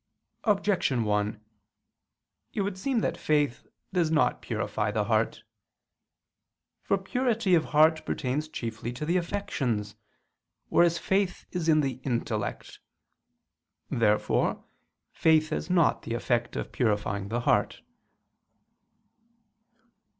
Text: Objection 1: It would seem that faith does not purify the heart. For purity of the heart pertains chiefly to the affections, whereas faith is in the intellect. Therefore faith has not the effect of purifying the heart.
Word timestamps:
Objection 0.45 1.03
1: 1.03 1.39
It 2.55 2.61
would 2.61 2.75
seem 2.75 3.01
that 3.01 3.17
faith 3.19 3.67
does 3.93 4.09
not 4.09 4.41
purify 4.41 4.89
the 4.89 5.03
heart. 5.03 5.43
For 6.81 6.97
purity 6.97 7.53
of 7.53 7.61
the 7.65 7.69
heart 7.69 8.03
pertains 8.03 8.47
chiefly 8.49 8.93
to 8.93 9.05
the 9.05 9.17
affections, 9.17 9.95
whereas 10.69 10.97
faith 10.97 11.45
is 11.51 11.69
in 11.69 11.81
the 11.81 11.99
intellect. 12.03 12.79
Therefore 13.91 14.63
faith 15.11 15.49
has 15.51 15.69
not 15.69 16.01
the 16.01 16.15
effect 16.15 16.55
of 16.55 16.71
purifying 16.71 17.27
the 17.27 17.41
heart. 17.41 17.83